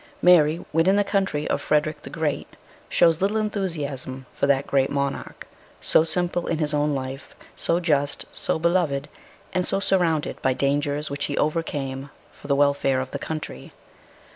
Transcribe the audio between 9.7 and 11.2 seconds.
surrounded by dangers